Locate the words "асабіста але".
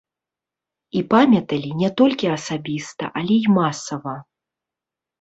2.39-3.33